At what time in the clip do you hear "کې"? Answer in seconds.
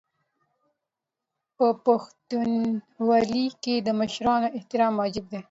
3.63-3.75